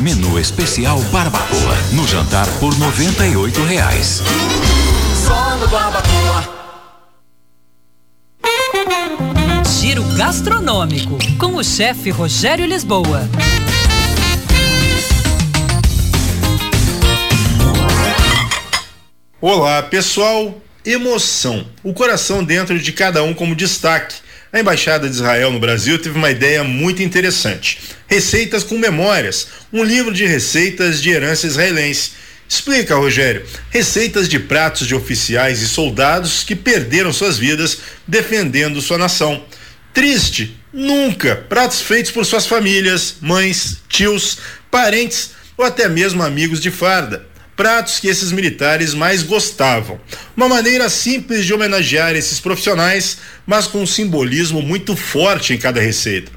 [0.00, 1.74] Menu especial barbacoa.
[1.92, 4.20] No jantar por 98 reais.
[5.26, 6.56] Só no barbacoa.
[9.80, 13.26] Giro gastronômico com o chefe Rogério Lisboa.
[19.40, 20.60] Olá, pessoal.
[20.84, 21.66] Emoção.
[21.82, 24.25] O coração dentro de cada um como destaque.
[24.52, 27.80] A Embaixada de Israel no Brasil teve uma ideia muito interessante.
[28.06, 32.12] Receitas com Memórias, um livro de receitas de herança israelense.
[32.48, 33.44] Explica, Rogério.
[33.70, 39.44] Receitas de pratos de oficiais e soldados que perderam suas vidas defendendo sua nação.
[39.92, 40.56] Triste?
[40.72, 41.34] Nunca.
[41.34, 44.38] Pratos feitos por suas famílias, mães, tios,
[44.70, 49.98] parentes ou até mesmo amigos de farda pratos que esses militares mais gostavam.
[50.36, 53.16] Uma maneira simples de homenagear esses profissionais,
[53.46, 56.30] mas com um simbolismo muito forte em cada receita.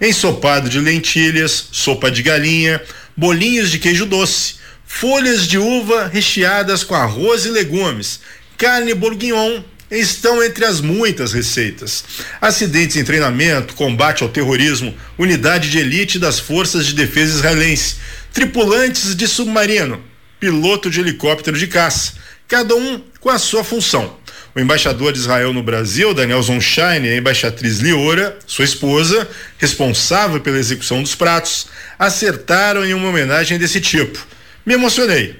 [0.00, 2.80] Ensopado de lentilhas, sopa de galinha,
[3.16, 8.20] bolinhos de queijo doce, folhas de uva recheadas com arroz e legumes,
[8.58, 12.04] carne bourguignon estão entre as muitas receitas.
[12.40, 17.96] Acidentes em treinamento, combate ao terrorismo, unidade de elite das forças de defesa israelense,
[18.32, 20.02] tripulantes de submarino,
[20.38, 22.14] piloto de helicóptero de caça,
[22.48, 24.16] cada um com a sua função.
[24.54, 30.40] O embaixador de Israel no Brasil, Daniel Zonshine, e a embaixatriz Liora, sua esposa, responsável
[30.40, 31.66] pela execução dos pratos,
[31.98, 34.26] acertaram em uma homenagem desse tipo.
[34.64, 35.36] Me emocionei.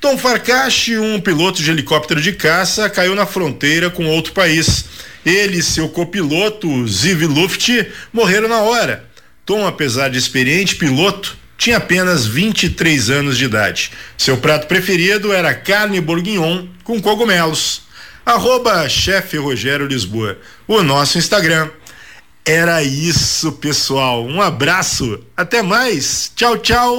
[0.00, 4.84] Tom Farkash, um piloto de helicóptero de caça, caiu na fronteira com outro país.
[5.26, 7.68] Ele e seu copiloto, Ziv Luft,
[8.12, 9.04] morreram na hora.
[9.44, 13.92] Tom, apesar de experiente piloto, tinha apenas 23 anos de idade.
[14.16, 17.82] Seu prato preferido era carne bourguignon com cogumelos.
[18.24, 21.68] Arroba chefe Rogério Lisboa, o nosso Instagram.
[22.46, 24.24] Era isso, pessoal.
[24.24, 25.20] Um abraço.
[25.36, 26.32] Até mais.
[26.34, 26.96] Tchau, tchau.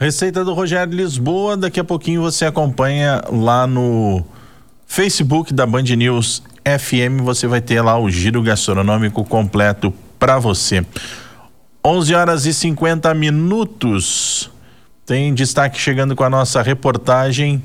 [0.00, 1.56] Receita do Rogério Lisboa.
[1.56, 4.24] Daqui a pouquinho você acompanha lá no
[4.84, 7.22] Facebook da Band News FM.
[7.22, 10.84] Você vai ter lá o giro gastronômico completo para você.
[11.84, 14.50] 11 horas e 50 minutos.
[15.06, 17.62] Tem destaque chegando com a nossa reportagem